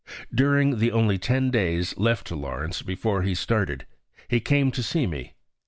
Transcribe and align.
During 0.33 0.79
the 0.79 0.91
only 0.91 1.19
ten 1.19 1.51
days 1.51 1.95
left 1.95 2.25
to 2.25 2.35
Lawrence 2.35 2.81
before 2.81 3.21
he 3.21 3.35
started, 3.35 3.85
he 4.27 4.39
came 4.39 4.71
to 4.71 4.81
see 4.81 5.05
me. 5.05 5.35